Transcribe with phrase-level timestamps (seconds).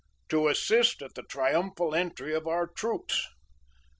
[0.29, 3.23] To assist at the triumphal entry of our troops!